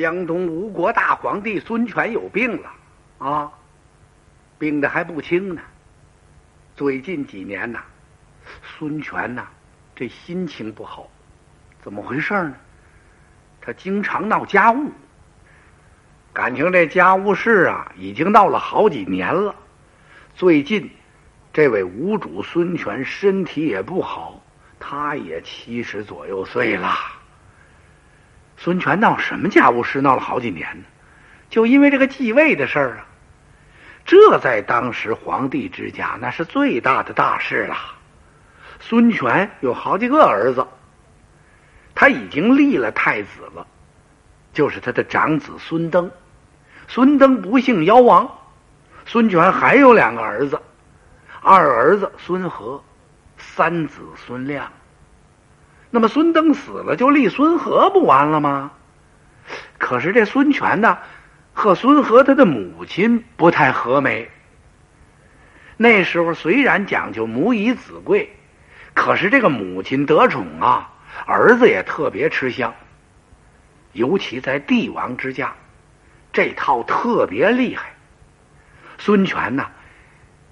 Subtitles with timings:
[0.00, 2.72] 江东吴国大皇帝孙权有病了，
[3.18, 3.52] 啊，
[4.58, 5.60] 病的还不轻呢。
[6.74, 7.82] 最近几年呐，
[8.62, 9.46] 孙权呐，
[9.94, 11.06] 这心情不好，
[11.82, 12.54] 怎么回事呢？
[13.60, 14.90] 他经常闹家务，
[16.32, 19.54] 感情这家务事啊，已经闹了好几年了。
[20.34, 20.90] 最近，
[21.52, 24.42] 这位吴主孙权身体也不好，
[24.78, 26.88] 他也七十左右岁了。
[28.62, 30.84] 孙权闹什么家务事闹了好几年呢？
[31.48, 33.06] 就因为这个继位的事儿啊，
[34.04, 37.74] 这在当时皇帝之家那是最大的大事了。
[38.78, 40.66] 孙权有好几个儿子，
[41.94, 43.66] 他已经立了太子了，
[44.52, 46.10] 就是他的长子孙登。
[46.86, 48.30] 孙登不幸夭亡，
[49.06, 50.60] 孙权还有两个儿子，
[51.40, 52.84] 二儿子孙和，
[53.38, 54.70] 三子孙亮。
[55.90, 58.70] 那么孙登死了，就立孙和不完了吗？
[59.78, 60.98] 可是这孙权呢，
[61.52, 64.30] 和孙和他的母亲不太和美。
[65.76, 68.30] 那时候虽然讲究母以子贵，
[68.94, 70.92] 可是这个母亲得宠啊，
[71.26, 72.72] 儿子也特别吃香。
[73.92, 75.54] 尤其在帝王之家，
[76.32, 77.94] 这套特别厉害。
[78.98, 79.66] 孙权呢，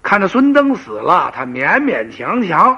[0.03, 2.77] 看着孙登死了，他勉勉强强。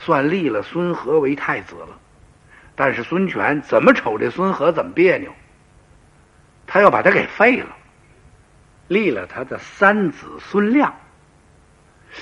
[0.00, 1.98] 算立了孙和为太子了，
[2.74, 5.30] 但是孙权怎么瞅这孙和怎么别扭，
[6.66, 7.76] 他要把他给废了，
[8.88, 10.94] 立了他的三子孙亮。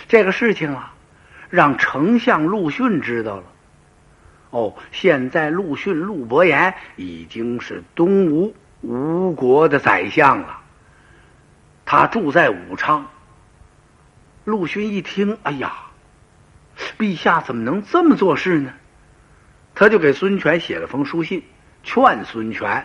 [0.09, 0.93] 这个事情啊，
[1.49, 3.45] 让丞相陆逊知道了。
[4.51, 10.59] 哦，现在陆逊陆伯言已经是东吴吴国的宰相了，
[11.85, 13.07] 他住在武昌。
[14.45, 15.88] 陆逊一听，哎呀！
[16.99, 18.73] 陛下怎么能这么做事呢？
[19.75, 21.45] 他就给孙权写了封书信，
[21.85, 22.85] 劝孙权：“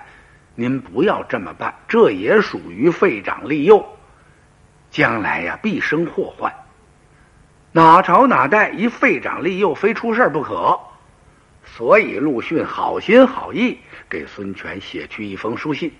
[0.53, 3.97] 您不要这么办，这也属于废长立幼，
[4.91, 6.53] 将来呀必生祸患。
[7.71, 10.79] 哪朝哪代一废长立幼，非出事不可。”
[11.65, 15.91] 所以陆逊好心好意给孙权写去一封书信。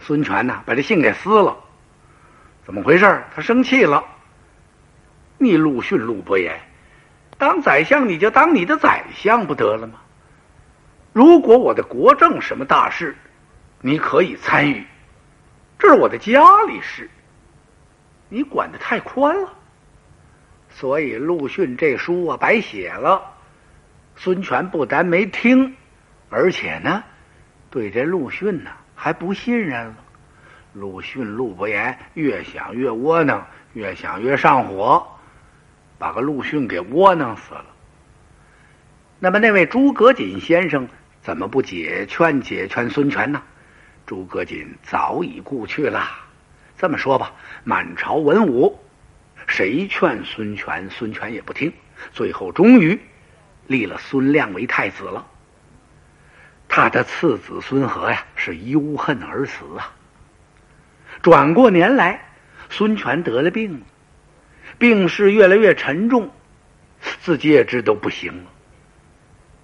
[0.00, 1.56] 孙权呢，把这信给撕了。
[2.64, 3.22] 怎么回事？
[3.32, 4.02] 他生气了。
[5.38, 6.60] 你陆逊陆伯言。
[7.40, 9.94] 当宰相，你就当你的宰相不得了吗？
[11.14, 13.16] 如果我的国政什么大事，
[13.80, 14.86] 你可以参与，
[15.78, 17.08] 这是我的家里事，
[18.28, 19.48] 你管的太宽了。
[20.68, 23.22] 所以陆逊这书啊白写了。
[24.16, 25.74] 孙权不但没听，
[26.28, 27.02] 而且呢，
[27.70, 29.96] 对这陆逊呢还不信任了。
[30.74, 35.16] 陆逊陆伯言越想越窝囊，越想越上火。
[36.00, 37.66] 把个陆逊给窝囊死了。
[39.18, 40.88] 那么那位诸葛瑾先生
[41.20, 43.42] 怎么不解劝解劝孙权呢？
[44.06, 46.08] 诸葛瑾早已故去了。
[46.78, 47.34] 这么说吧，
[47.64, 48.80] 满朝文武
[49.46, 51.70] 谁劝孙权，孙权也不听。
[52.12, 52.98] 最后终于
[53.66, 55.26] 立了孙亮为太子了。
[56.66, 59.92] 他的次子孙和呀，是忧恨而死啊。
[61.20, 62.24] 转过年来，
[62.70, 63.82] 孙权得了病。
[64.80, 66.30] 病势越来越沉重，
[67.20, 68.50] 自己也知都不行了。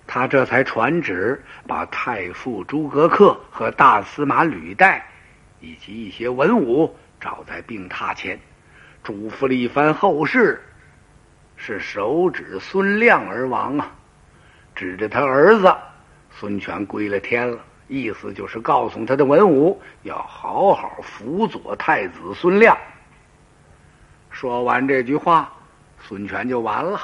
[0.07, 5.01] 他这才传旨，把太傅诸葛恪和大司马吕岱
[5.59, 8.39] 以及一些文武找在病榻前，
[9.03, 10.63] 嘱咐了一番后事，
[11.57, 13.91] 是手指孙亮而亡啊，
[14.75, 15.75] 指着他儿子
[16.31, 22.77] 孙权归了天了，意思就是告诉他的文武要好好辅佐太子孙亮。
[24.37, 25.51] 说完这句话，
[25.99, 27.01] 孙权就完了，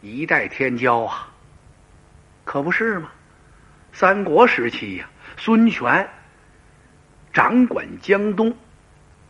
[0.00, 1.26] 一代天骄啊！
[2.44, 3.10] 可不是吗？
[3.92, 6.08] 三国时期呀，孙权
[7.32, 8.56] 掌管江东，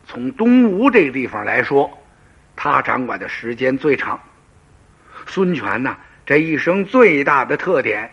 [0.04, 1.91] 从东吴这个地方来说，
[2.54, 4.21] 他掌管的时间最长。
[5.27, 5.97] 孙权呢，
[6.27, 8.12] 这一生最大的特点，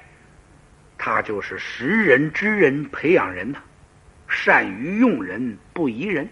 [0.97, 3.59] 他就是识人知人，培养人呐，
[4.29, 6.25] 善于用人，不疑人。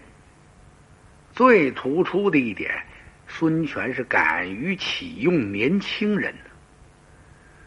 [1.32, 2.84] 最突出的一点，
[3.26, 6.34] 孙权是敢于启用年轻人。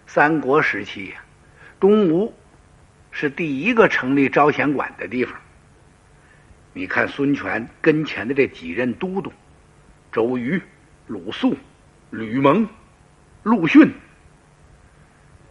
[0.05, 1.15] 三国时期呀，
[1.79, 2.31] 东吴
[3.09, 5.35] 是第一个成立招贤馆的地方。
[6.73, 9.33] 你看孙权跟前的这几任都督，
[10.11, 10.61] 周瑜、
[11.07, 11.57] 鲁肃、
[12.11, 12.67] 吕蒙、
[13.41, 13.91] 陆逊，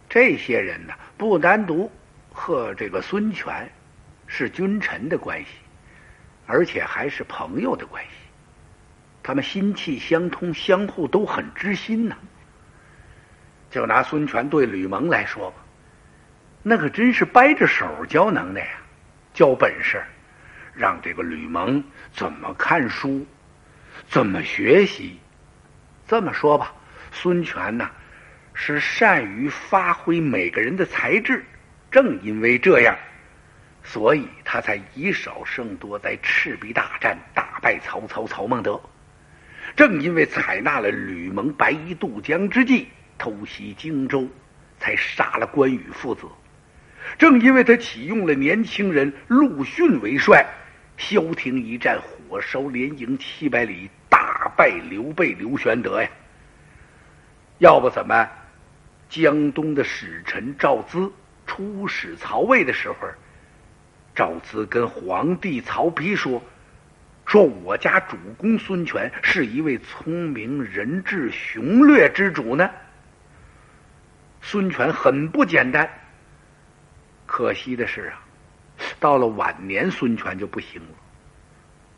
[0.07, 1.91] 这些人呢，不单独
[2.31, 3.69] 和这个孙权
[4.25, 5.47] 是君臣的关系。
[6.47, 8.09] 而且还是朋友的关系，
[9.23, 12.15] 他们心气相通，相互都很知心呐。
[13.71, 15.57] 就拿孙权对吕蒙来说吧，
[16.63, 18.77] 那可真是掰着手教能耐呀。
[19.33, 20.01] 教本事，
[20.73, 21.83] 让这个吕蒙
[22.13, 23.25] 怎么看书，
[24.07, 25.19] 怎么学习。
[26.07, 26.73] 这么说吧，
[27.11, 27.89] 孙权呢
[28.53, 31.43] 是善于发挥每个人的才智，
[31.91, 32.95] 正因为这样，
[33.85, 38.81] 所以他才以少胜多，在赤壁大战打败曹操曹孟德。
[39.75, 42.87] 正因为采纳了吕蒙白衣渡江之计，
[43.17, 44.27] 偷袭荆州，
[44.79, 46.25] 才杀了关羽父子。
[47.19, 50.43] 正因为他启用了年轻人陆逊为帅，
[50.97, 56.09] 萧亭一战火烧连营七百里，大败刘备刘玄德呀。
[57.59, 58.27] 要不怎么，
[59.09, 61.11] 江东的使臣赵咨
[61.45, 62.95] 出使曹魏的时候，
[64.15, 66.41] 赵咨跟皇帝曹丕说
[67.27, 72.69] ：“说我家主公孙权是一位聪明仁智雄略之主呢。”
[74.41, 75.89] 孙权很不简单。
[77.25, 78.21] 可惜的是啊，
[78.99, 80.95] 到了晚年，孙权就不行了。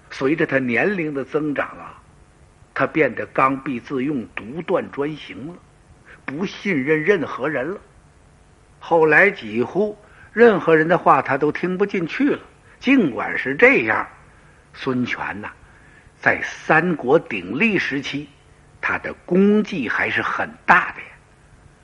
[0.10, 2.02] 随着他年龄的增长啊，
[2.74, 5.54] 他变得刚愎自用、独断专行了，
[6.26, 7.80] 不信任任何人了。
[8.80, 9.98] 后来几乎
[10.38, 12.40] 任何人的话他都听不进去了。
[12.80, 14.08] 尽管是这样，
[14.72, 15.50] 孙权呐，
[16.22, 18.30] 在三国鼎立时期，
[18.80, 21.08] 他的功绩还是很大的呀。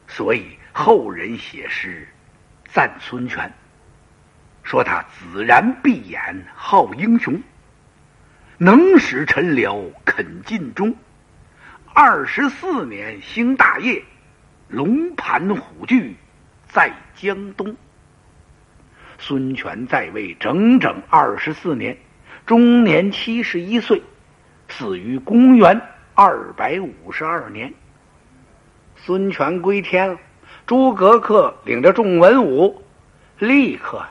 [0.08, 2.08] 所以后人写诗。
[2.72, 3.52] 赞孙权，
[4.62, 7.42] 说他子然闭眼好英雄，
[8.60, 10.96] 能使臣僚肯尽忠，
[11.92, 14.04] 二十四年兴大业，
[14.68, 16.16] 龙盘虎踞
[16.68, 17.76] 在江东。
[19.26, 21.98] 孙权在位整整二十四年，
[22.46, 24.04] 终年七十一岁，
[24.68, 25.82] 死于公元
[26.14, 27.74] 二百五十二年。
[28.98, 30.20] 孙权归天了。
[30.66, 32.84] 诸葛恪领着众文武，
[33.40, 34.06] 立刻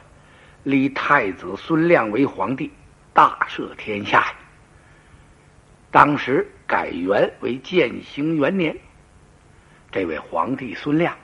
[0.63, 2.71] 立太子孙亮为皇帝，
[3.13, 4.25] 大赦天下。
[5.91, 8.75] 当时改元为建兴元年。
[9.91, 11.15] 这位皇帝孙亮，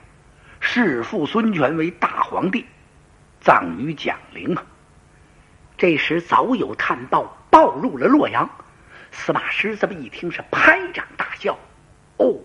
[0.59, 2.65] 弑父孙权为大皇帝，
[3.49, 4.63] 葬于蒋陵啊。
[5.75, 8.47] 这时早有探报报入了洛阳，
[9.09, 11.57] 司马师这么一听是拍掌大笑
[12.17, 12.35] ：“哦，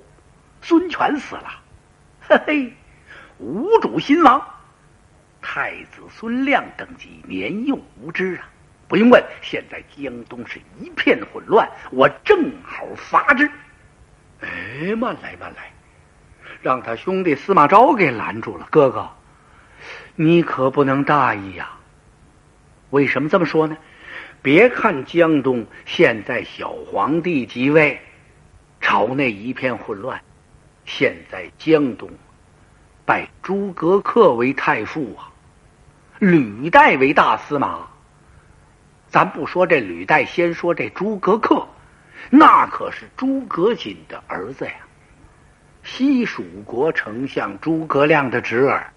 [0.63, 1.61] 孙权死了。”
[2.27, 2.73] 嘿嘿，
[3.37, 4.43] 无主新王，
[5.43, 8.49] 太子孙亮等级，年幼无知啊！
[8.89, 13.51] 不用问，现在江东是一片混乱，我正好伐之。
[14.41, 15.71] 哎，慢来慢来，
[16.63, 18.67] 让他兄弟司马昭给拦住了。
[18.71, 19.07] 哥哥，
[20.17, 21.71] 你可不能大意呀！
[22.91, 23.77] 为什么这么说呢？
[24.43, 28.01] 别看江东现在小皇帝即位，
[28.81, 30.21] 朝内一片混乱。
[30.85, 32.11] 现在江东
[33.05, 35.33] 拜诸葛恪为太傅啊，
[36.21, 37.89] 吕带为大司马。
[39.09, 41.67] 咱不说这吕带，先说这诸葛恪，
[42.31, 44.75] 那可是诸葛瑾的儿子呀，
[45.83, 48.93] 西蜀国丞相诸葛亮的侄儿。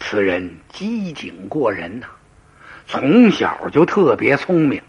[0.00, 2.06] 此人机警过人呐，
[2.86, 4.82] 从小就特别聪明，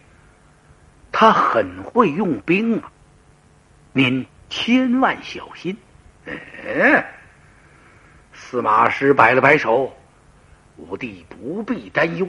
[1.12, 2.92] 他很会用兵啊。
[3.94, 5.78] 您千万小心。
[6.26, 7.04] 嗯，
[8.34, 9.96] 司马师摆了摆手，
[10.78, 12.28] 武帝不必担忧，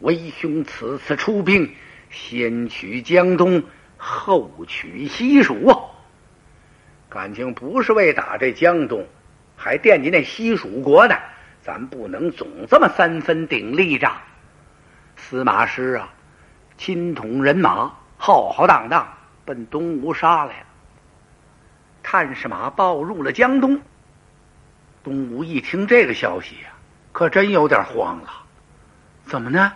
[0.00, 1.72] 为兄此次出兵，
[2.10, 3.62] 先取江东，
[3.96, 5.78] 后取西蜀啊！
[7.08, 9.06] 感情不是为打这江东，
[9.56, 11.14] 还惦记那西蜀国呢。
[11.64, 14.12] 咱不能总这么三分鼎立着。
[15.16, 16.12] 司马师啊，
[16.76, 19.08] 亲统人马，浩浩荡荡
[19.46, 20.66] 奔东吴杀来了。
[22.02, 23.80] 探视马报入了江东。
[25.02, 26.68] 东吴一听这个消息呀，
[27.12, 28.28] 可真有点慌了。
[29.24, 29.72] 怎么呢？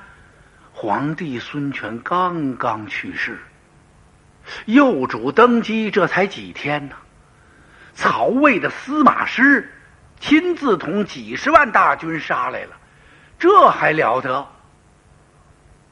[0.74, 3.38] 皇帝孙权刚刚去世，
[4.66, 6.94] 幼主登基这才几天呢？
[7.94, 9.72] 曹魏的司马师
[10.20, 12.76] 亲自统几十万大军杀来了，
[13.38, 14.46] 这还了得？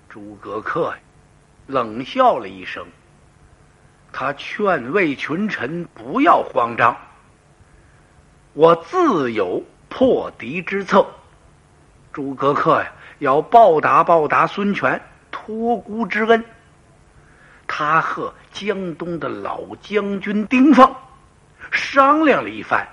[0.09, 0.93] 诸葛恪
[1.67, 2.87] 冷笑了一声。
[4.13, 6.97] 他劝慰群臣不要慌张，
[8.55, 11.07] 我自有破敌之策。
[12.13, 16.43] 诸葛恪呀，要报答报答孙权托孤之恩。
[17.67, 20.95] 他和江东的老将军丁奉
[21.71, 22.89] 商量了一番，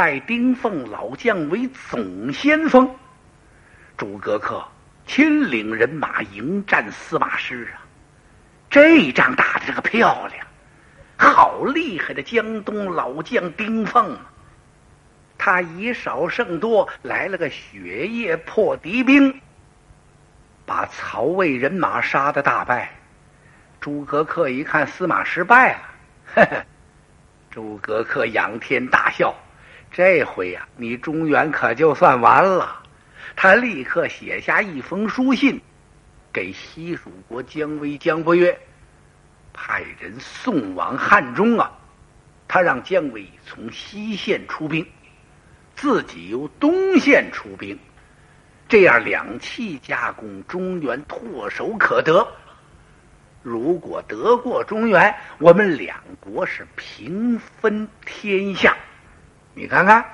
[0.00, 2.96] 拜丁奉老将为总先锋。
[3.98, 4.64] 诸葛恪
[5.06, 7.84] 亲领人马迎战司马师啊。
[8.70, 10.46] 这一仗打的这个漂亮，
[11.18, 14.20] 好厉害的江东老将丁奉啊！
[15.36, 19.38] 他以少胜多，来了个雪夜破敌兵，
[20.64, 22.90] 把曹魏人马杀的大败。
[23.82, 25.80] 诸葛恪一看司马失败了，
[26.36, 26.64] 呵呵，
[27.50, 29.34] 诸葛恪仰天大笑
[29.92, 32.76] ：“这回呀，你中原可就算完了。”
[33.36, 35.60] 他立刻写下一封书信，
[36.32, 38.58] 给西蜀国姜维、姜伯约，
[39.52, 41.70] 派人送往汉中啊。
[42.48, 44.86] 他让姜维从西线出兵，
[45.74, 47.78] 自己由东线出兵，
[48.68, 52.26] 这样两气夹攻，中原唾手可得。
[53.42, 58.76] 如果得过中原，我们两国是平分天下。
[59.54, 60.04] 你看看，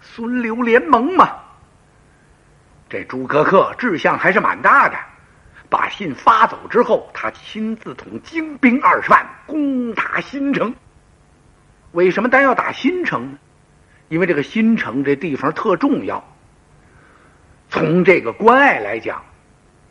[0.00, 1.30] 孙刘联盟嘛。
[2.88, 4.96] 这诸葛恪志向还是蛮大的。
[5.68, 10.74] 把信发走之后，他亲自统精兵二十万攻打新城。
[11.92, 13.38] 为什么单要打新城呢？
[14.08, 16.24] 因为这个新城这地方特重要。
[17.68, 19.22] 从这个关隘来讲，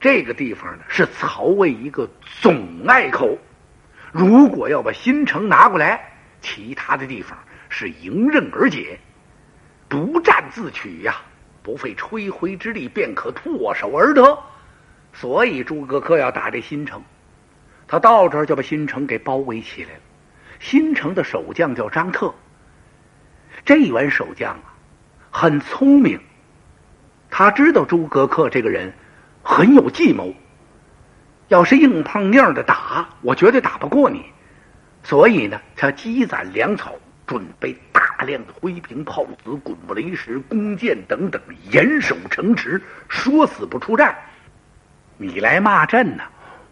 [0.01, 2.09] 这个地方呢是曹魏一个
[2.41, 3.37] 总隘口。
[4.11, 6.11] 如果要把新城拿过来，
[6.41, 7.37] 其他的地方
[7.69, 8.99] 是迎刃而解，
[9.87, 11.15] 不战自取呀。
[11.61, 14.39] 不费吹灰之力便可唾手而得，
[15.13, 17.03] 所以诸葛恪要打这新城。
[17.87, 19.99] 他到这儿就把新城给包围起来了。
[20.59, 22.33] 新城的守将叫张特，
[23.65, 24.73] 这员守将啊，
[25.29, 26.19] 很聪明。
[27.29, 28.91] 他知道诸葛恪这个人
[29.43, 30.33] 很有计谋，
[31.49, 34.25] 要是硬碰硬的打，我绝对打不过你。
[35.03, 36.95] 所以呢，他积攒粮草，
[37.29, 38.01] 准备大。
[38.25, 44.13] 量的灰瓶、炮子、滚木雷石、弓箭等等，严守城池，说死不出战。
[45.15, 46.23] 你来骂阵呢，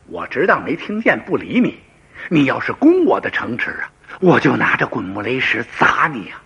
[0.07, 1.79] 我知道没听见，不理你。
[2.27, 6.41] 你要是攻我的城池啊，我就拿着滚木雷石砸你呀。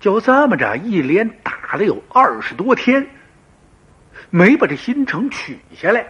[0.00, 3.06] 就这么着，一连打了有二十多天，
[4.30, 6.06] 没把这新城取下来，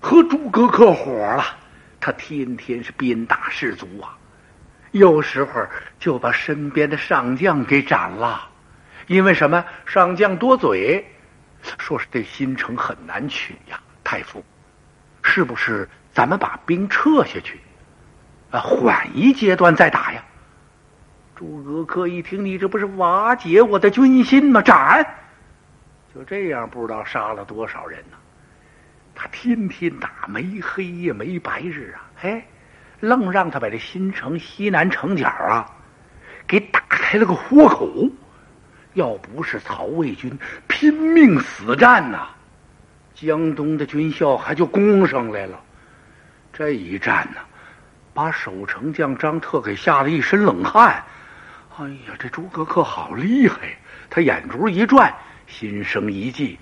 [0.00, 1.44] 和诸葛恪火了。
[2.00, 4.18] 他天天是鞭打士卒啊。
[4.96, 5.66] 有时候
[5.98, 8.48] 就把身边的上将给斩了，
[9.06, 9.64] 因为什么？
[9.84, 11.04] 上将多嘴，
[11.78, 13.78] 说是这新城很难取呀。
[14.02, 14.42] 太傅，
[15.22, 17.60] 是不是咱们把兵撤下去，
[18.50, 20.24] 啊，缓一阶段再打呀？
[21.34, 24.62] 诸葛恪一听，你这不是瓦解我的军心吗？
[24.62, 25.06] 斩！
[26.14, 28.16] 就这样，不知道杀了多少人呢。
[29.14, 32.42] 他天天打，没黑夜，没白日啊，嘿。
[33.00, 35.70] 愣让他把这新城西南城角啊，
[36.46, 38.10] 给打开了个豁口。
[38.94, 42.28] 要不是曹魏军拼命死战呐，
[43.14, 45.60] 江东的军校还就攻上来了。
[46.52, 47.40] 这一战呢，
[48.14, 51.04] 把守城将张特给吓了一身冷汗。
[51.78, 53.76] 哎呀，这诸葛恪好厉害！
[54.08, 55.14] 他眼珠一转，
[55.46, 56.58] 心生一计，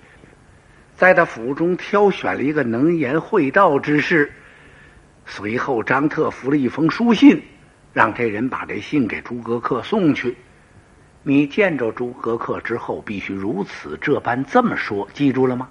[0.97, 4.33] 在他府中挑选了一个能言会道之士。
[5.27, 7.43] 随后，张特扶了一封书信，
[7.93, 10.37] 让这人把这信给诸葛恪送去。
[11.23, 15.69] 你见着诸葛恪之后，必须如此这般这么说，记住了吗？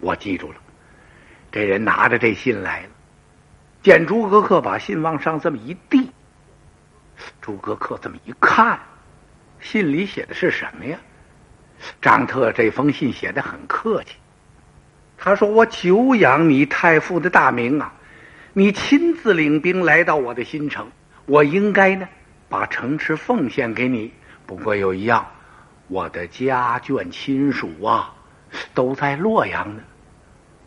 [0.00, 0.56] 我记住了。
[1.52, 2.88] 这人拿着这信来了，
[3.82, 6.10] 见诸葛恪把信往上这么一递，
[7.40, 8.78] 诸葛恪这么一看，
[9.60, 10.98] 信里写的是什么呀？
[12.02, 14.16] 张特这封信写的很客气，
[15.16, 17.92] 他说：“我久仰你太傅的大名啊。”
[18.58, 20.90] 你亲自领兵来到我的新城，
[21.26, 22.08] 我应该呢
[22.48, 24.10] 把城池奉献给你。
[24.46, 25.26] 不过有一样，
[25.88, 28.14] 我的家眷亲属啊
[28.72, 29.82] 都在洛阳呢，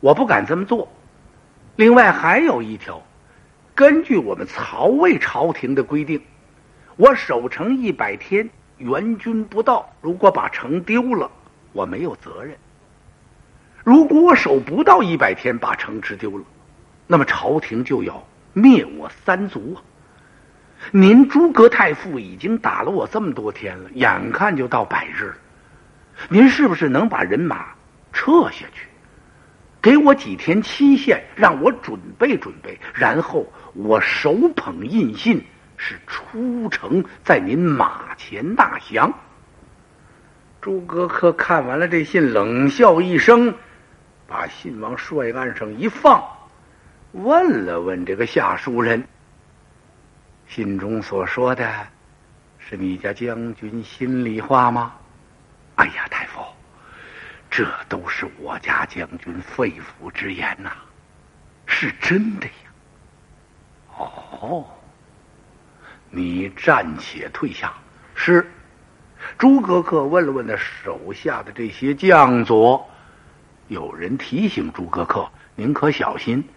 [0.01, 0.88] 我不敢这么做。
[1.77, 3.01] 另外还有一条，
[3.74, 6.22] 根据我们曹魏朝廷的规定，
[6.96, 11.31] 我守城一百天，援军不到，如果把城丢了，
[11.74, 12.55] 我没有责任。
[13.84, 16.46] 如果我守不到一百天，把城池丢了。
[17.12, 18.24] 那么朝廷就要
[18.54, 19.82] 灭我三族啊！
[20.92, 25.36] 您诸葛太傅已经打了我这么多天了，眼看就到百日了，
[26.30, 27.74] 您是不是能把人马
[28.13, 28.86] 撤下去，
[29.82, 35.44] 给我几天期限，让我准备准备，然后我手捧印信，
[35.78, 39.12] 是出城在您马前纳降。
[40.62, 43.56] 诸葛恪看完了这信，冷笑一声，
[44.28, 46.24] 把信往帅案上一放。
[47.12, 49.08] 问了问这个下书人，
[50.48, 51.88] 信中所说的，
[52.60, 54.94] 是你家将军心里话吗？
[55.75, 56.42] 哎呀，太傅，
[57.50, 60.72] 这都是我家将军肺腑之言呐，
[61.66, 62.54] 是真的呀。
[63.98, 64.66] 哦，
[66.12, 67.74] 你暂且退下。
[68.13, 68.51] 是，
[69.38, 72.88] 诸葛恪问了问那手下的这些将佐，
[73.68, 76.48] 有人提醒诸葛恪：“您可小心，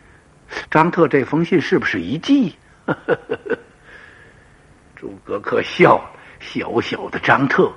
[0.70, 2.56] 张特这封信是不是一计？”
[4.96, 7.72] 诸葛恪笑了：“小小的张特，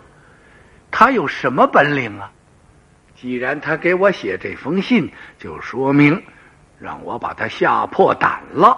[0.92, 2.32] 他有什么本领啊？
[3.16, 6.22] 既然他给我写这封信，就说明
[6.80, 8.78] 让我把他吓破胆了。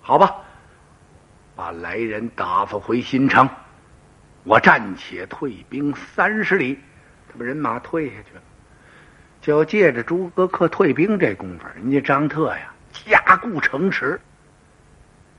[0.00, 0.36] 好吧，
[1.54, 3.48] 把来人打发回新城，
[4.44, 6.78] 我暂且退兵三十里。
[7.28, 8.42] 他把人马退下去了。”
[9.42, 12.72] 就借着诸葛恪退兵这功夫，人家张特呀
[13.04, 14.20] 加固城池，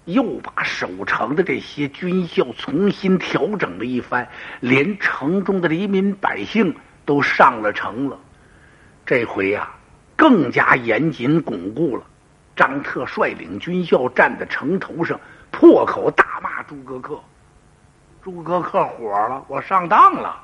[0.05, 4.27] 又把守城的这些军校重新调整了一番，
[4.59, 8.19] 连城中的黎民百姓都上了城了。
[9.05, 9.69] 这回呀，
[10.15, 12.03] 更加严谨巩固了。
[12.55, 15.19] 张特率领军校站在城头上，
[15.51, 17.19] 破口大骂诸葛恪。
[18.23, 20.41] 诸葛恪火了，我上当了，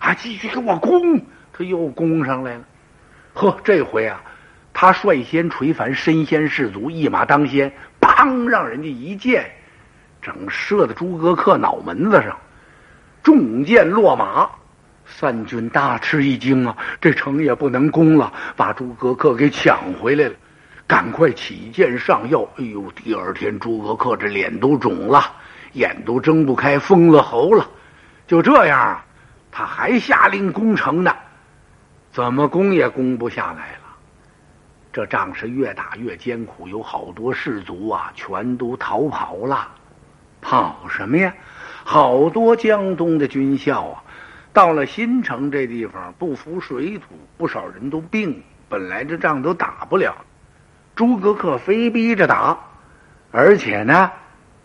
[0.00, 1.20] 啊，继续给我攻！
[1.52, 2.64] 他又攻上来了。
[3.34, 4.20] 呵，这回啊，
[4.82, 8.48] 他率先垂范，身先士卒，一马当先，砰！
[8.48, 9.48] 让人家一箭，
[10.20, 12.36] 整射在诸葛恪脑门子上，
[13.22, 14.50] 中箭落马。
[15.06, 16.76] 三军大吃一惊啊！
[17.00, 20.34] 这城也不能攻了，把诸葛恪给抢回来了，
[20.88, 22.42] 赶快起箭上药。
[22.56, 25.22] 哎呦，第二天诸葛恪这脸都肿了，
[25.74, 27.70] 眼都睁不开，封了喉了。
[28.26, 29.00] 就这样，
[29.52, 31.14] 他还下令攻城呢。
[32.10, 33.81] 怎么攻也攻不下来了，
[34.92, 39.68] 这仗是越打越艰苦，有好多士卒啊，全都逃跑了。
[40.42, 41.34] 跑什么呀？
[41.84, 44.04] 好多江东的军校啊，
[44.52, 48.42] 到了新城这地方不服水土，不少人都病。
[48.68, 50.14] 本来这仗都打不了，
[50.94, 52.58] 诸葛恪非逼着打，
[53.30, 54.10] 而且呢，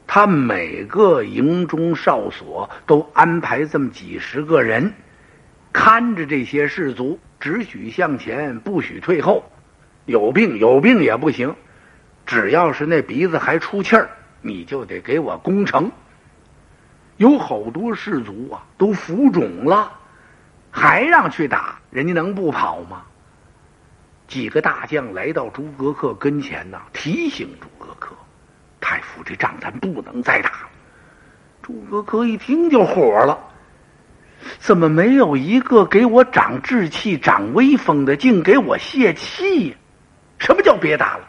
[0.08, 4.94] 他每个营中哨所都安排这么几十个人，
[5.72, 7.20] 看着这些士卒。
[7.40, 9.44] 只许向前，不许退后。
[10.08, 11.54] 有病有病也不行，
[12.26, 14.10] 只要是那鼻子还出气儿，
[14.42, 15.92] 你就得给我攻城。
[17.18, 19.92] 有好多士卒啊，都浮肿了，
[20.72, 23.04] 还让去打，人家能不跑吗？
[24.30, 28.12] 几个大将来到诸葛恪跟前呐，提醒诸葛恪
[28.80, 30.70] ：“太傅，这仗咱不能再打了。”
[31.62, 33.38] 诸葛恪一听就火了。
[34.60, 39.76] 怎么没有一个给我长志气、长威风的，竟给我泄气呀？
[40.38, 41.28] 什么叫别打了？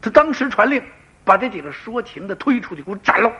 [0.00, 0.82] 他当时传令，
[1.24, 3.32] 把这几个说情的推出去，给我斩了。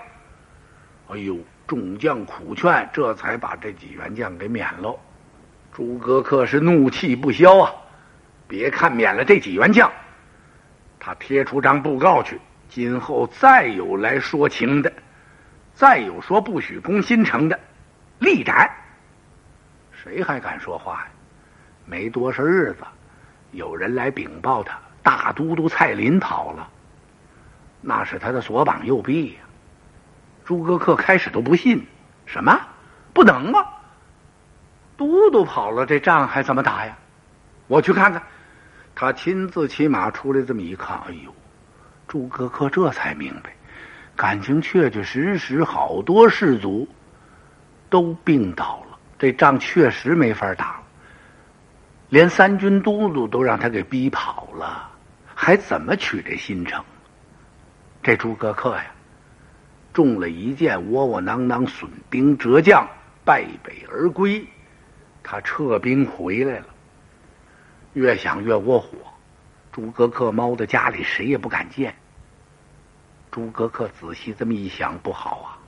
[1.08, 4.98] 哎呦，众将苦劝，这才把这几员将给免了。
[5.72, 7.72] 诸葛恪是怒气不消啊！
[8.48, 9.90] 别看免了这几员将，
[10.98, 14.92] 他贴出张布告去，今后再有来说情的，
[15.74, 17.58] 再有说不许攻新城的。
[18.18, 18.68] 立斩！
[19.92, 21.08] 谁还敢说话呀？
[21.86, 22.84] 没多少日子，
[23.52, 26.68] 有人来禀报他，大都督蔡林跑了。
[27.80, 29.40] 那是他的左膀右臂呀。
[30.44, 31.86] 诸葛恪开始都不信，
[32.26, 32.58] 什么
[33.12, 33.66] 不能啊？
[34.96, 36.96] 都督跑了，这仗还怎么打呀？
[37.66, 38.22] 我去看看。
[38.94, 41.32] 他亲自骑马出来，这么一看，哎呦，
[42.08, 43.50] 诸葛恪这才明白，
[44.16, 46.88] 感情确确实实好多士卒。
[47.90, 50.82] 都病倒了，这仗确实没法打了。
[52.10, 54.90] 连三军都督都让他给逼跑了，
[55.34, 56.82] 还怎么取这新城？
[58.02, 58.86] 这诸葛恪呀，
[59.92, 62.88] 中了一箭，窝窝囊囊，损兵折将，
[63.24, 64.46] 败北而归。
[65.22, 66.66] 他撤兵回来了，
[67.92, 68.88] 越想越窝火。
[69.70, 71.94] 诸葛恪猫在家里，谁也不敢见。
[73.30, 75.58] 诸葛恪仔细这么一想，不好啊，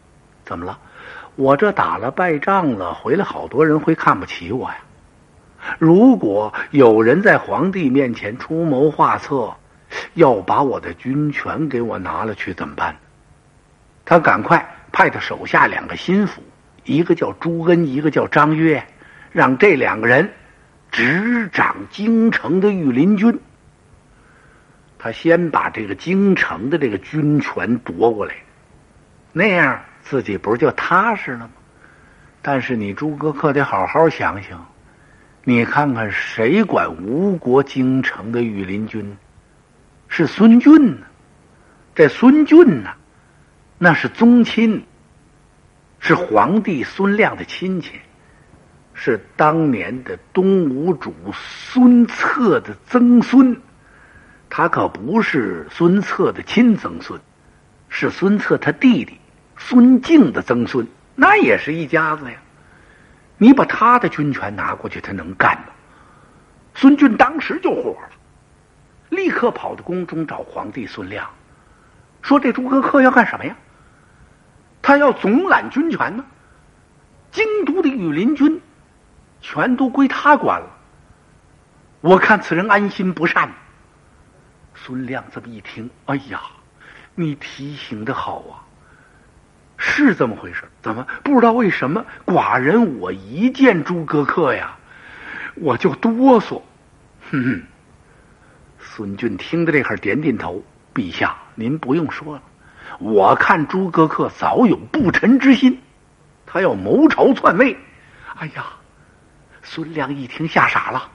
[0.46, 0.78] 怎么了？
[1.36, 4.78] 我这打了败仗了，回来好多人会看不起我呀。
[5.78, 9.54] 如果有人在皇帝面前出谋划策，
[10.14, 12.96] 要把我的军权给我拿了去，怎么办？
[14.04, 16.42] 他赶快派他手下两个心腹，
[16.84, 18.84] 一个叫朱恩，一个叫张悦，
[19.32, 20.32] 让这两个人
[20.90, 23.40] 执掌京城的御林军。
[24.98, 28.34] 他先把这个京城的这个军权夺过来，
[29.32, 29.80] 那样。
[30.02, 31.50] 自己不是就踏实了吗？
[32.40, 34.66] 但是你诸葛恪得好好想想，
[35.42, 39.16] 你看看谁管吴国京城的御林军？
[40.08, 41.06] 是孙俊呢。
[41.94, 42.90] 这孙俊呢，
[43.78, 44.84] 那是宗亲，
[45.98, 47.92] 是皇帝孙亮的亲戚，
[48.92, 53.56] 是当年的东吴主孙策的曾孙。
[54.48, 57.20] 他可不是孙策的亲曾孙，
[57.88, 59.18] 是孙策他弟弟。
[59.56, 62.38] 孙敬的曾孙，那也是一家子呀。
[63.42, 65.72] 你把他的军权拿过去，他能干吗？
[66.74, 68.10] 孙俊当时就火了，
[69.08, 71.26] 立刻跑到宫中找皇帝孙亮，
[72.20, 73.56] 说：“这诸葛恪要干什么呀？
[74.82, 76.24] 他要总揽军权呢？
[77.32, 78.60] 京都的羽林军
[79.40, 80.68] 全都归他管了。
[82.02, 83.50] 我看此人安心不善。”
[84.76, 86.42] 孙亮这么一听，哎呀，
[87.14, 88.68] 你提醒的好啊！
[89.82, 90.64] 是这么回事？
[90.82, 92.04] 怎么不知道为什么？
[92.26, 94.76] 寡人我一见诸葛恪呀，
[95.54, 96.60] 我就哆嗦。
[97.30, 97.62] 哼哼。
[98.78, 100.62] 孙俊听到这会儿，点点头。
[100.92, 102.42] 陛下，您不用说了，
[102.98, 105.80] 我看诸葛恪早有不臣之心，
[106.44, 107.76] 他要谋朝篡位。
[108.36, 108.66] 哎呀，
[109.62, 111.08] 孙亮一听吓傻了，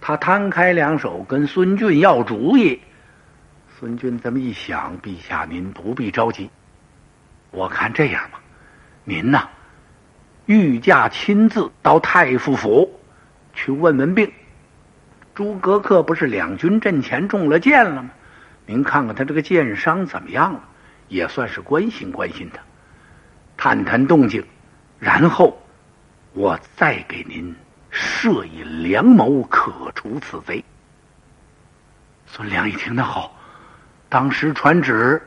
[0.00, 2.80] 他摊开两手跟孙俊要主意。
[3.78, 6.50] 孙俊这么一想，陛下您不必着急。
[7.50, 8.40] 我看这样吧，
[9.04, 9.48] 您呐，
[10.46, 13.00] 御驾亲自到太傅府
[13.54, 14.32] 去问问病。
[15.34, 18.10] 诸葛恪不是两军阵前中了箭了吗？
[18.66, 20.60] 您看看他这个箭伤怎么样了，
[21.08, 22.60] 也算是关心关心他，
[23.56, 24.44] 探探动静，
[24.98, 25.58] 然后
[26.34, 27.54] 我再给您
[27.90, 30.62] 设以良谋，可除此贼。
[32.26, 33.34] 孙良一听，那好，
[34.10, 35.22] 当时传旨。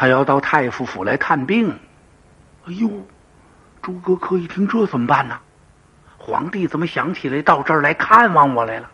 [0.00, 1.78] 他要到太傅府来探病，
[2.64, 2.90] 哎呦！
[3.82, 5.38] 诸葛恪一听，这怎么办呢？
[6.16, 8.90] 皇帝怎么想起来到这儿来看望我来了？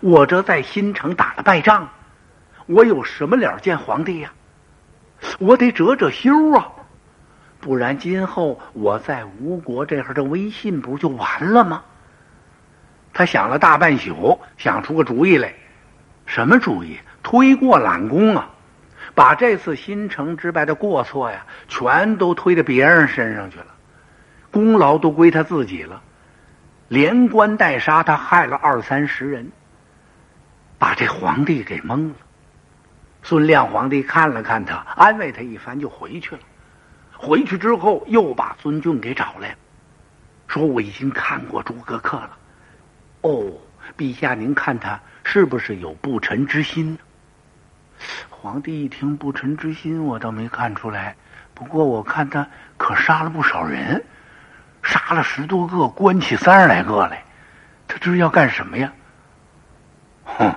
[0.00, 1.88] 我这在新城打了败仗，
[2.66, 4.32] 我有什么脸见皇帝呀？
[5.38, 6.66] 我得折折羞啊！
[7.60, 11.84] 不然今后我在吴国这儿的威信不就完了吗？
[13.12, 15.54] 他想了大半宿，想出个主意来。
[16.26, 16.98] 什么主意？
[17.22, 18.50] 推过揽功啊！
[19.14, 23.66] 把这次新城之败的过错呀，全都推到别人身上去了，
[24.50, 26.02] 功劳都归他自己了，
[26.88, 29.50] 连关带杀，他害了二三十人，
[30.78, 32.14] 把这皇帝给蒙了。
[33.22, 36.40] 孙亮皇帝看了看他，安慰他一番，就回去了。
[37.16, 39.56] 回去之后，又把孙俊给找来，
[40.46, 42.36] 说：“我已经看过诸葛恪了。
[43.22, 43.50] 哦，
[43.96, 46.98] 陛下，您看他是不是有不臣之心？”
[48.30, 51.16] 皇帝一听不臣之心，我倒没看出来。
[51.54, 54.04] 不过我看他可杀了不少人，
[54.82, 57.24] 杀了十多个，关起三十来个来。
[57.86, 58.92] 他这是要干什么呀？
[60.24, 60.54] 哼！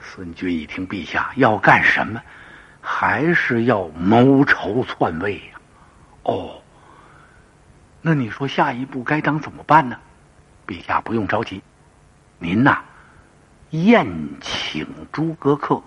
[0.00, 2.20] 孙军一听，陛下要干什么？
[2.80, 5.60] 还是要谋朝篡位呀？
[6.22, 6.62] 哦，
[8.02, 9.98] 那你说下一步该当怎么办呢？
[10.66, 11.62] 陛下不用着急，
[12.38, 12.78] 您呐，
[13.70, 14.06] 宴
[14.40, 15.82] 请诸葛恪。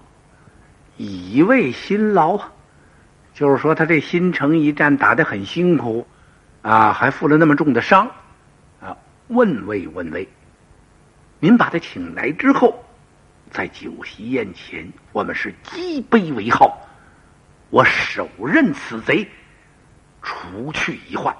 [1.01, 2.39] 以慰辛劳，
[3.33, 6.05] 就是说他这新城一战打得很辛苦，
[6.61, 8.07] 啊，还负了那么重的伤，
[8.79, 8.95] 啊，
[9.27, 10.29] 问慰问慰。
[11.39, 12.85] 您把他请来之后，
[13.49, 16.77] 在酒席宴前，我们是击杯为号，
[17.71, 19.27] 我手刃此贼，
[20.21, 21.35] 除去一患。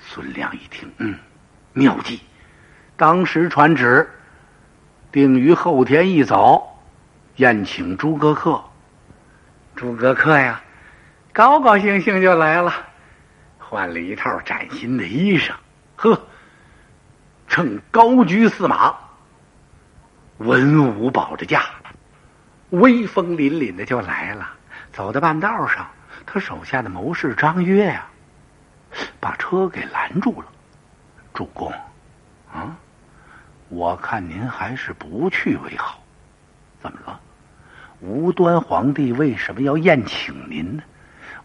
[0.00, 1.16] 孙亮一听，嗯，
[1.72, 2.20] 妙计，
[2.96, 4.10] 当时传旨，
[5.12, 6.73] 定于后天一早。
[7.36, 8.62] 宴请诸葛恪，
[9.74, 10.62] 诸葛恪呀，
[11.32, 12.72] 高高兴兴就来了，
[13.58, 15.52] 换了一套崭新的衣裳，
[15.96, 16.26] 呵，
[17.48, 18.94] 乘高居驷马，
[20.38, 21.64] 文武保着驾，
[22.70, 24.48] 威风凛凛的就来了。
[24.92, 25.90] 走到半道上，
[26.24, 28.06] 他手下的谋士张约呀，
[29.18, 30.46] 把车给拦住了。
[31.32, 31.72] 主公，
[32.52, 32.76] 啊，
[33.70, 36.00] 我看您还是不去为好。
[36.80, 37.20] 怎么了？
[38.00, 40.82] 无端皇帝为什么要宴请您呢？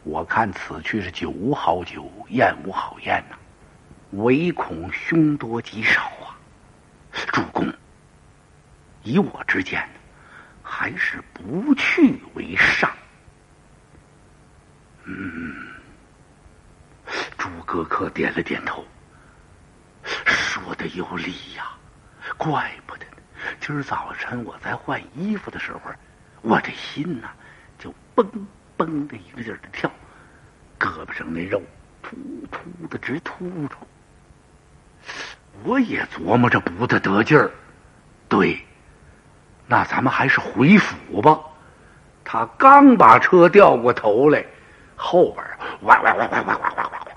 [0.03, 3.35] 我看此去是酒无好酒，宴无好宴呐，
[4.11, 6.35] 唯恐凶多吉少啊！
[7.31, 7.71] 主公，
[9.03, 9.87] 以我之见，
[10.63, 12.89] 还是不去为上。
[15.03, 15.53] 嗯，
[17.37, 18.85] 诸葛恪点了点头，
[20.25, 21.71] 说的有理呀，
[22.37, 23.05] 怪不得。
[23.59, 25.79] 今儿早晨我在换衣服的时候，
[26.41, 27.29] 我这心呐
[27.77, 28.25] 就嘣
[28.77, 29.91] 嘣的一个劲儿的跳，
[30.79, 31.61] 胳膊上那肉
[32.01, 32.15] 突
[32.49, 33.75] 突的直突出。
[35.63, 37.51] 我也琢磨着不大得劲儿，
[38.29, 38.59] 对，
[39.67, 41.39] 那咱们还是回府吧。
[42.23, 44.45] 他刚把车掉过头来，
[44.95, 45.45] 后边
[45.81, 47.07] 哇哇哇哇哇哇哇哇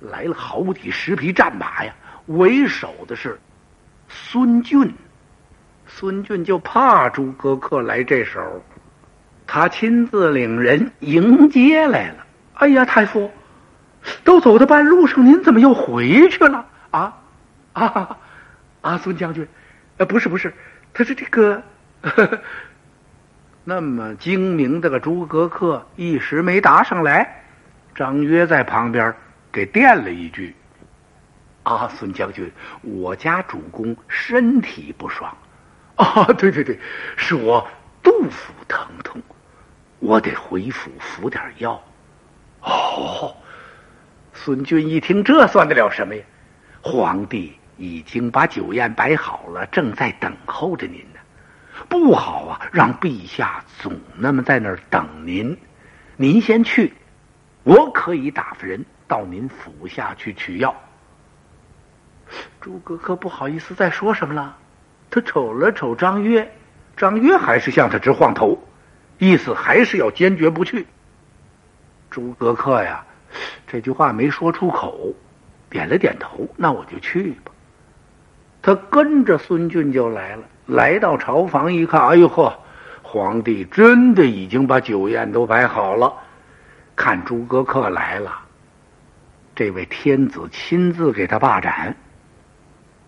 [0.00, 1.94] 来了好几十匹战马呀，
[2.26, 3.38] 为首的是。
[4.08, 4.92] 孙俊，
[5.94, 8.64] 孙俊就怕诸葛恪来这手，
[9.46, 12.26] 他亲自领人迎接来了。
[12.54, 13.30] 哎呀，太傅，
[14.24, 17.18] 都走到半路上，您怎么又回去了啊？
[17.74, 18.18] 啊
[18.80, 19.46] 啊，孙将军，
[19.98, 20.52] 呃，不是不是，
[20.94, 21.62] 他是这个
[22.00, 22.40] 呵呵。
[23.64, 27.44] 那么精明的个诸葛恪一时没答上来，
[27.94, 29.14] 张约在旁边
[29.52, 30.56] 给垫了一句
[31.62, 32.50] ：“啊，孙将军，
[32.80, 35.36] 我家主公身体不爽。”
[36.02, 36.78] 啊， 对对对，
[37.16, 37.66] 是我
[38.02, 39.22] 肚腹疼痛，
[40.00, 41.82] 我得回府服点药。
[42.60, 43.36] 哦，
[44.32, 46.22] 孙俊一听，这算得了什么呀？
[46.80, 51.20] 皇帝已经把酒宴摆好了，正在等候着您呢。
[51.88, 55.56] 不好啊，让陛下总那么在那儿等您。
[56.16, 56.92] 您先去，
[57.62, 60.74] 我可以打发人到您府下去取药。
[62.60, 64.56] 诸葛恪不好意思再说什么了，
[65.12, 66.50] 他瞅了瞅张约，
[66.96, 68.58] 张约还是向他直晃头，
[69.18, 70.86] 意思还是要坚决不去。
[72.08, 73.04] 诸葛恪呀，
[73.66, 75.12] 这句话没说出口，
[75.68, 77.52] 点了点头，那我就去吧。
[78.62, 80.44] 他跟着孙俊就来了。
[80.64, 82.58] 来到朝房一看，哎呦呵，
[83.02, 86.10] 皇帝真的已经把酒宴都摆好了。
[86.96, 88.32] 看诸葛恪来了，
[89.54, 91.94] 这位天子亲自给他霸盏。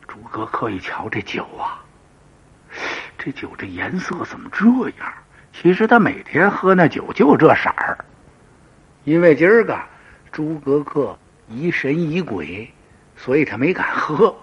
[0.07, 1.84] 诸葛恪一瞧这酒啊，
[3.25, 4.67] 这酒这颜色怎么这
[4.99, 5.15] 样？
[5.55, 8.05] 其实他每天喝那酒就这色儿，
[9.05, 9.81] 因为今儿个
[10.31, 11.17] 诸葛恪
[11.49, 12.71] 疑神疑鬼，
[13.17, 14.37] 所以他没敢喝。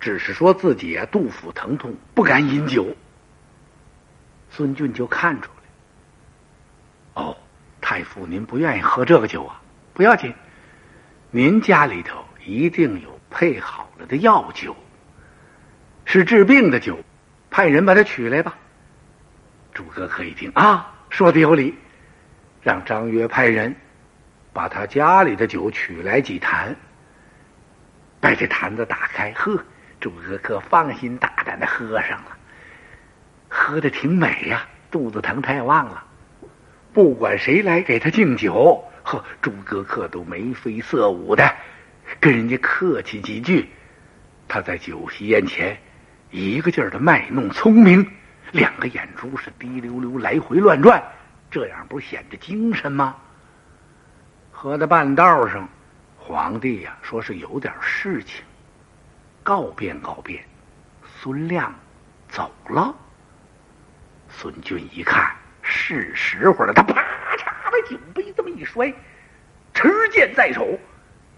[0.00, 2.96] 只是说自己啊肚腹疼痛，不敢饮酒。
[4.48, 5.50] 孙俊就看出
[7.16, 7.36] 来，哦，
[7.82, 9.60] 太傅您不愿意喝这个酒啊？
[9.92, 10.32] 不要紧，
[11.30, 14.74] 您家里头一定有配好了的药酒，
[16.06, 16.98] 是治病的酒，
[17.54, 18.56] 派人把他取来吧。
[19.72, 21.72] 诸葛可一听啊，说的有理，
[22.60, 23.76] 让张约派人
[24.52, 26.74] 把他家里的酒取来几坛，
[28.20, 29.62] 把这坛子打开，喝。
[30.00, 32.36] 诸葛恪放心大胆的喝上了，
[33.48, 36.04] 喝的挺美呀，肚子疼他也忘了。
[36.92, 41.54] 不管谁来给他敬酒，呵，诸葛恪都眉飞色舞的
[42.18, 43.68] 跟人家客气几句。
[44.48, 45.78] 他在酒席宴前
[46.36, 48.04] 一个劲儿的卖弄聪明，
[48.50, 51.00] 两个眼珠是滴溜溜来回乱转，
[51.48, 53.14] 这样不显着精神吗？
[54.50, 55.68] 喝到半道上，
[56.18, 58.42] 皇帝呀说是有点事情。
[59.44, 60.44] 告别告别，
[61.20, 61.72] 孙亮
[62.28, 62.92] 走了。
[64.28, 67.00] 孙俊一看是时候了，他啪
[67.36, 68.92] 嚓把酒杯这么一摔，
[69.72, 70.76] 持剑在手，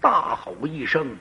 [0.01, 1.15] 大吼一声：“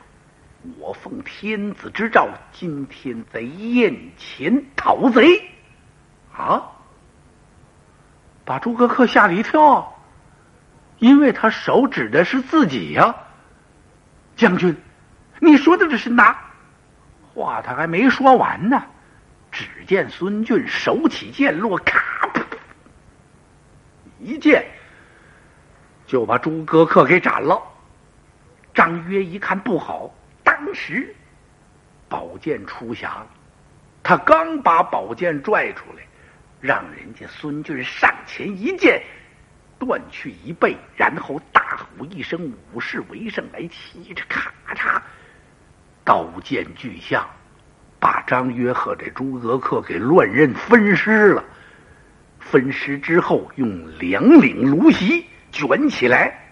[0.79, 5.51] 我奉天子之诏，今天在宴前讨贼！”
[6.37, 6.73] 啊！
[8.45, 9.97] 把诸葛恪吓了一跳，
[10.99, 13.15] 因为他手指的是自己呀。
[14.37, 14.77] 将军，
[15.41, 16.39] 你说的这是哪？
[17.35, 18.85] 话他还没说完呢，
[19.51, 22.31] 只见孙俊手起剑落，咔，
[24.21, 24.67] 一剑
[26.07, 27.61] 就把诸葛恪给斩了。
[28.73, 30.11] 张约一看不好，
[30.57, 31.15] 当时
[32.09, 33.09] 宝剑出匣，
[34.03, 36.03] 他刚把宝剑拽出来，
[36.63, 39.03] 让人家孙俊上前一剑
[39.79, 44.99] 断去一背，然后大吼一声：“武士为胜！”来，骑着咔嚓。
[46.05, 47.29] 刀剑俱向，
[48.01, 51.45] 把张约和这诸葛恪给乱刃分尸了。
[52.41, 56.49] 分尸之后，用两领芦席卷起来，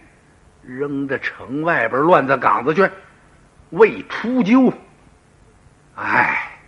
[0.63, 2.83] 扔到城外边乱葬岗子去，
[3.71, 4.73] 为出究。
[5.95, 6.59] 哎，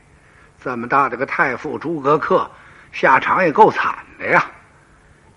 [0.61, 2.49] 这么大的个太傅诸葛恪，
[2.93, 4.45] 下场也够惨的呀。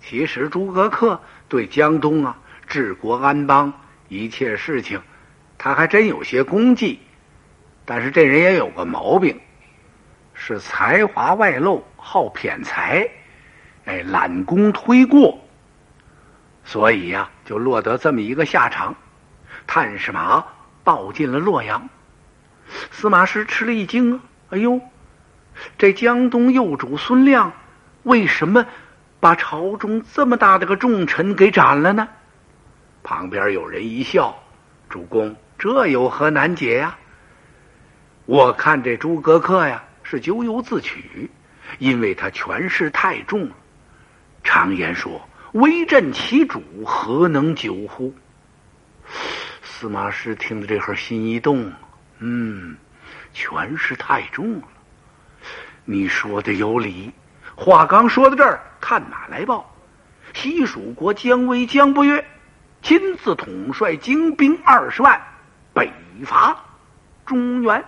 [0.01, 3.73] 其实诸葛恪对江东啊、治国安邦
[4.07, 5.01] 一切事情，
[5.57, 6.99] 他还真有些功绩。
[7.85, 9.39] 但是这人也有个毛病，
[10.33, 13.09] 是才华外露，好骗财，
[13.85, 15.39] 哎，揽功推过，
[16.63, 18.95] 所以呀，就落得这么一个下场。
[19.65, 20.45] 探视马
[20.89, 21.87] 抱进了洛阳，
[22.89, 24.21] 司马师吃了一惊啊！
[24.49, 24.81] 哎呦，
[25.77, 27.53] 这江东右主孙亮，
[28.01, 28.65] 为什么
[29.19, 32.07] 把朝中这么大的个重臣给斩了呢？
[33.03, 34.35] 旁边有人一笑
[34.89, 36.97] ：“主公，这有何难解呀？”
[38.25, 41.29] 我看这诸葛恪呀，是咎由自取，
[41.77, 43.55] 因为他权势太重了。
[44.43, 45.21] 常言说
[45.53, 48.11] ：“威震其主，何能久乎？”
[49.79, 51.71] 司马师听到这会儿，心一动，
[52.17, 52.75] 嗯，
[53.33, 54.67] 权势太重了。
[55.85, 57.13] 你说的有理。
[57.55, 59.73] 话刚说到这儿，看马来报，
[60.33, 62.27] 西蜀国姜维姜不约
[62.81, 65.21] 亲自统帅精兵二十万
[65.73, 65.89] 北
[66.25, 66.61] 伐。
[67.25, 67.81] 中原。